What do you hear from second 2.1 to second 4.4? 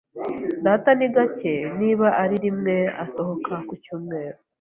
ari rimwe, asohoka ku cyumweru.